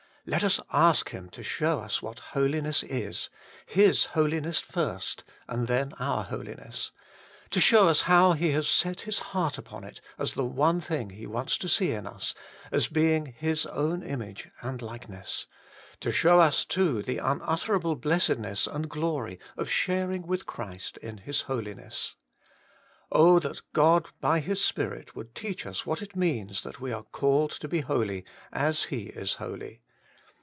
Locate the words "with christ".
20.27-20.97